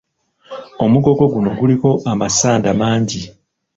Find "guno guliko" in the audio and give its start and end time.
1.33-1.89